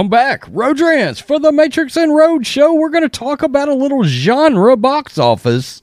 [0.00, 0.46] I'm back.
[0.48, 2.72] Rodrance for the Matrix and Road show.
[2.72, 5.82] We're going to talk about a little genre box office.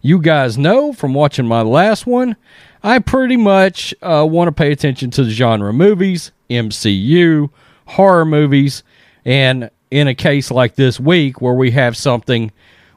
[0.00, 2.34] You guys know from watching my last one,
[2.82, 7.50] I pretty much uh, want to pay attention to the genre movies, MCU,
[7.86, 8.82] horror movies,
[9.24, 12.50] and in a case like this week where we have something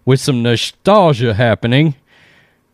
[0.03, 1.93] with some nostalgia happening,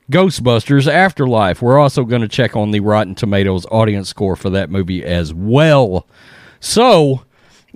[0.10, 1.62] Ghostbusters Afterlife.
[1.62, 5.34] We're also going to check on the Rotten Tomatoes audience score for that movie as
[5.34, 6.08] well.
[6.62, 7.26] So,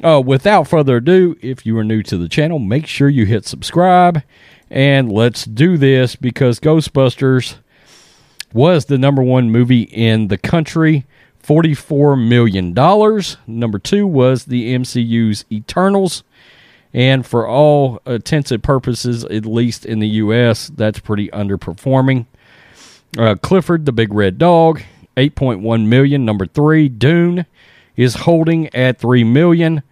[0.04, 3.46] uh, without further ado, if you are new to the channel, make sure you hit
[3.46, 4.24] subscribe
[4.70, 7.58] and let's do this because Ghostbusters
[8.54, 11.06] was the number one movie in the country,
[11.44, 12.74] $44 million.
[13.48, 16.24] Number two was the MCU's Eternals.
[16.94, 22.26] And for all intents and purposes, at least in the U.S., that's pretty underperforming.
[23.18, 24.82] Uh, Clifford the Big Red Dog,
[25.18, 26.24] 8.1 million.
[26.24, 27.46] Number three, Dune
[27.96, 29.84] is holding at 3 million.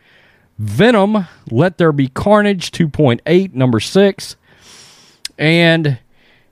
[0.60, 4.36] Venom, Let There Be Carnage, 2.8, number 6.
[5.38, 5.98] And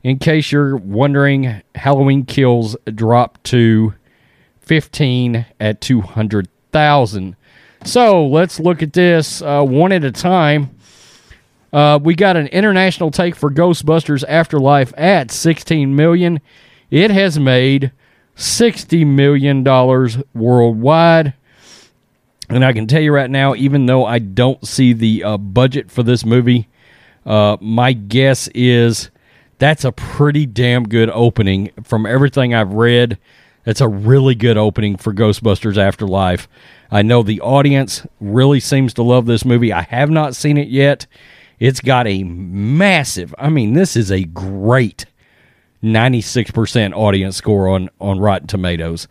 [0.03, 3.93] in case you're wondering, Halloween Kills dropped to
[4.61, 7.35] 15 at 200,000.
[7.83, 10.75] So let's look at this uh, one at a time.
[11.73, 16.41] Uh, we got an international take for Ghostbusters Afterlife at 16 million.
[16.89, 17.91] It has made
[18.35, 21.33] 60 million dollars worldwide.
[22.51, 25.89] And I can tell you right now, even though I don't see the uh, budget
[25.89, 26.67] for this movie,
[27.25, 29.09] uh, my guess is
[29.57, 31.71] that's a pretty damn good opening.
[31.83, 33.17] From everything I've read,
[33.63, 36.49] that's a really good opening for Ghostbusters Afterlife.
[36.91, 39.71] I know the audience really seems to love this movie.
[39.71, 41.07] I have not seen it yet.
[41.59, 45.05] It's got a massive, I mean, this is a great
[45.83, 49.07] 96% audience score on, on Rotten Tomatoes.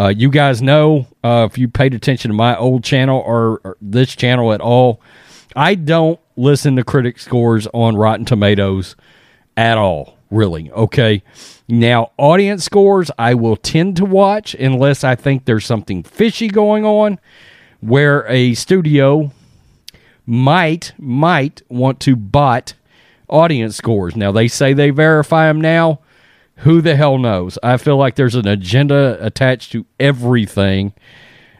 [0.00, 3.76] Uh, you guys know uh, if you paid attention to my old channel or, or,
[3.82, 4.98] this channel at all,
[5.54, 8.96] I don't listen to critic scores on Rotten Tomatoes
[9.58, 10.70] at all, really.
[10.70, 11.22] Okay.
[11.68, 16.86] Now, audience scores, I will tend to watch unless I think there's something fishy going
[16.86, 17.20] on
[17.80, 19.32] where a studio
[20.24, 22.72] might might want to bot
[23.28, 24.16] audience scores.
[24.16, 26.00] Now, they say they verify them now
[26.60, 27.58] who the hell knows?
[27.62, 30.92] I feel like there's an agenda attached to everything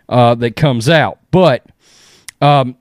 [0.09, 1.19] uh, that comes out.
[1.31, 1.65] But
[2.43, 2.77] um,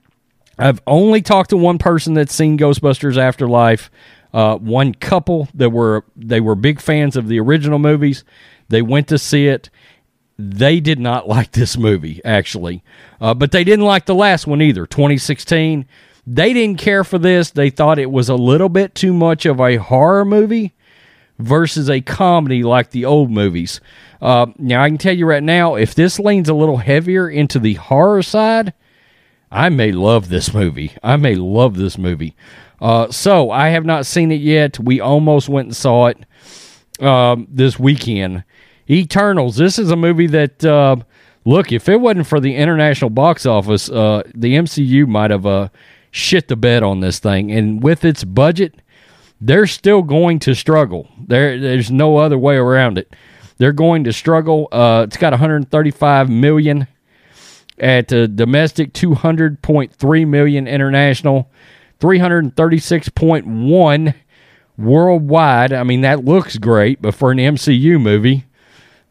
[0.58, 3.90] I've only talked to one person that's seen Ghostbusters Afterlife.
[4.32, 8.22] Uh, one couple that were they were big fans of the original movies.
[8.68, 9.70] They went to see it.
[10.38, 12.84] They did not like this movie actually,
[13.20, 14.86] uh, but they didn't like the last one either.
[14.86, 15.86] 2016.
[16.26, 17.50] They didn't care for this.
[17.50, 20.74] They thought it was a little bit too much of a horror movie
[21.40, 23.80] versus a comedy like the old movies.
[24.20, 27.58] Uh, now, I can tell you right now, if this leans a little heavier into
[27.58, 28.74] the horror side,
[29.50, 30.92] I may love this movie.
[31.02, 32.36] I may love this movie.
[32.80, 34.78] Uh, so, I have not seen it yet.
[34.78, 36.18] We almost went and saw it
[37.02, 38.44] um, this weekend.
[38.88, 39.56] Eternals.
[39.56, 40.96] This is a movie that, uh,
[41.44, 45.68] look, if it wasn't for the international box office, uh, the MCU might have uh,
[46.10, 47.52] shit the bed on this thing.
[47.52, 48.79] And with its budget,
[49.40, 51.08] they're still going to struggle.
[51.26, 53.16] There, there's no other way around it.
[53.58, 54.68] They're going to struggle.
[54.70, 56.86] Uh, it's got 135 million
[57.78, 61.50] at uh, domestic, 200.3 million international,
[62.00, 64.14] 336.1
[64.76, 65.72] worldwide.
[65.72, 68.44] I mean, that looks great, but for an MCU movie,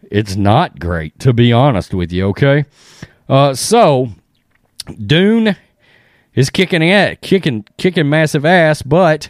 [0.10, 2.26] it's not great, to be honest with you.
[2.28, 2.66] Okay,
[3.28, 4.10] uh, so
[5.06, 5.56] Dune
[6.34, 9.30] is kicking at kicking kicking massive ass, but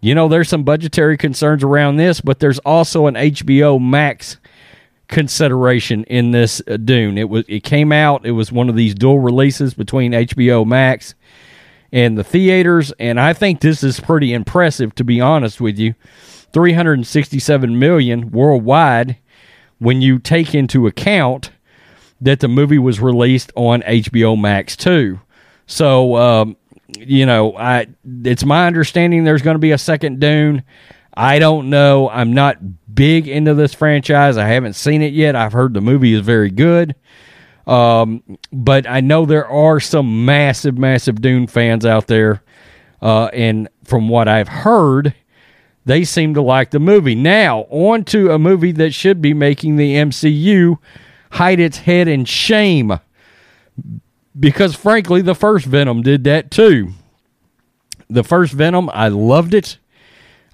[0.00, 4.38] you know, there's some budgetary concerns around this, but there's also an HBO Max
[5.08, 7.18] consideration in this uh, Dune.
[7.18, 8.24] It was it came out.
[8.24, 11.14] It was one of these dual releases between HBO Max
[11.92, 15.94] and the theaters, and I think this is pretty impressive to be honest with you.
[16.52, 19.16] 367 million worldwide
[19.78, 21.50] when you take into account
[22.20, 25.20] that the movie was released on HBO Max too.
[25.66, 26.56] So um,
[26.98, 27.86] you know, I
[28.24, 30.62] it's my understanding there's going to be a second Dune.
[31.14, 32.08] I don't know.
[32.08, 32.58] I'm not
[32.94, 34.36] big into this franchise.
[34.36, 35.34] I haven't seen it yet.
[35.36, 36.94] I've heard the movie is very good.
[37.66, 38.22] Um,
[38.52, 42.42] but I know there are some massive, massive Dune fans out there.
[43.02, 45.14] Uh, and from what I've heard,
[45.84, 47.14] they seem to like the movie.
[47.14, 50.78] Now, on to a movie that should be making the MCU
[51.32, 52.98] hide its head in shame.
[54.38, 56.92] Because frankly, the first Venom did that too.
[58.08, 59.78] The first Venom, I loved it.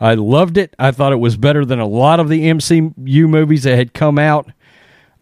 [0.00, 0.74] I loved it.
[0.78, 4.18] I thought it was better than a lot of the MCU movies that had come
[4.18, 4.50] out.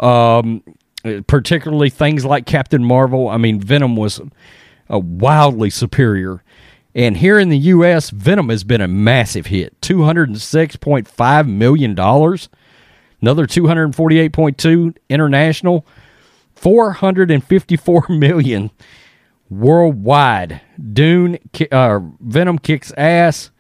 [0.01, 0.63] Um,
[1.27, 3.29] particularly things like Captain Marvel.
[3.29, 4.21] I mean, Venom was
[4.89, 6.43] a wildly superior.
[6.95, 11.91] And here in the U.S., Venom has been a massive hit $206.5 million.
[13.21, 15.87] Another 248.2 international,
[16.65, 18.71] 454 million
[19.51, 20.63] worldwide.
[20.93, 21.39] Dune,
[21.71, 23.51] uh, Venom kicks ass.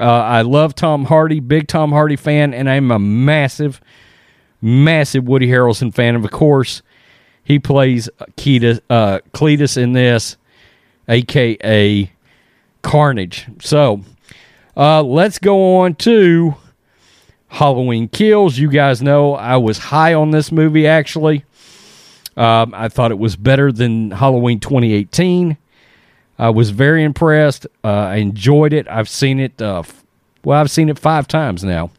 [0.00, 3.80] Uh, I love Tom Hardy, big Tom Hardy fan, and I'm a massive,
[4.60, 6.16] massive Woody Harrelson fan.
[6.16, 6.82] Of course,
[7.44, 10.36] he plays Cletus, uh, Cletus in this,
[11.08, 12.10] aka
[12.82, 13.46] Carnage.
[13.60, 14.00] So
[14.76, 16.56] uh, let's go on to
[17.46, 18.58] Halloween Kills.
[18.58, 21.44] You guys know I was high on this movie actually.
[22.36, 25.56] Um, I thought it was better than Halloween 2018.
[26.38, 27.66] I was very impressed.
[27.84, 28.88] Uh, I enjoyed it.
[28.88, 29.60] I've seen it.
[29.62, 30.04] Uh, f-
[30.44, 31.90] well, I've seen it five times now.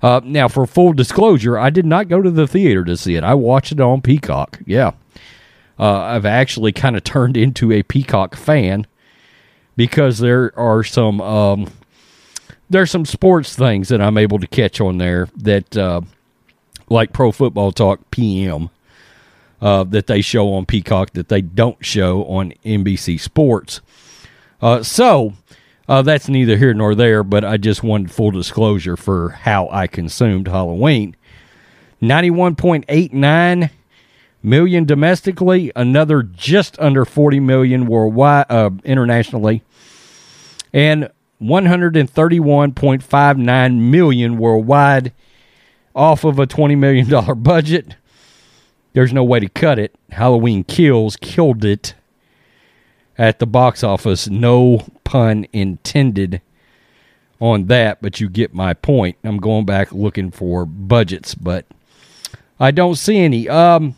[0.00, 3.24] Uh, now, for full disclosure, I did not go to the theater to see it.
[3.24, 4.60] I watched it on Peacock.
[4.66, 4.92] Yeah,
[5.78, 8.86] uh, I've actually kind of turned into a Peacock fan
[9.76, 11.72] because there are some um,
[12.70, 16.02] there's some sports things that I'm able to catch on there that uh,
[16.88, 18.70] like Pro Football Talk PM
[19.64, 23.80] uh, that they show on Peacock that they don't show on NBC Sports.
[24.60, 25.32] Uh, so
[25.88, 29.86] uh, that's neither here nor there, but I just wanted full disclosure for how I
[29.86, 31.16] consumed Halloween.
[32.02, 33.70] 91.89
[34.42, 39.62] million domestically, another just under 40 million worldwide uh, internationally,
[40.74, 41.08] and
[41.40, 45.14] 131.59 million worldwide
[45.94, 47.96] off of a 20 million dollar budget.
[48.94, 49.94] There's no way to cut it.
[50.10, 51.94] Halloween Kills killed it
[53.18, 54.28] at the box office.
[54.28, 56.40] No pun intended
[57.40, 59.16] on that, but you get my point.
[59.24, 61.66] I'm going back looking for budgets, but
[62.58, 63.48] I don't see any.
[63.48, 63.96] Um,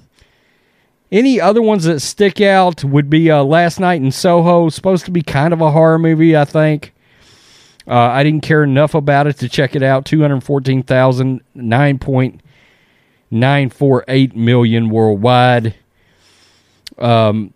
[1.13, 4.69] any other ones that stick out would be uh, Last Night in Soho.
[4.71, 6.95] Supposed to be kind of a horror movie, I think.
[7.87, 10.05] Uh, I didn't care enough about it to check it out.
[10.07, 11.43] 214,000,
[13.33, 15.75] 9.948 million worldwide.
[16.99, 17.53] Um,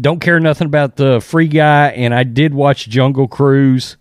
[0.00, 3.96] don't care nothing about the Free Guy, and I did watch Jungle Cruise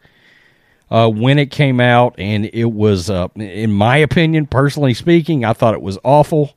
[0.91, 5.53] uh, when it came out, and it was, uh, in my opinion, personally speaking, I
[5.53, 6.55] thought it was awful.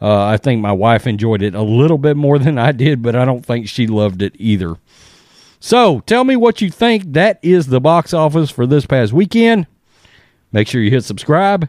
[0.00, 3.16] Uh, I think my wife enjoyed it a little bit more than I did, but
[3.16, 4.76] I don't think she loved it either.
[5.60, 7.12] So tell me what you think.
[7.14, 9.66] That is the box office for this past weekend.
[10.52, 11.68] Make sure you hit subscribe.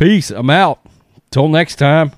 [0.00, 0.30] Peace.
[0.30, 0.78] I'm out.
[1.30, 2.12] Till next time.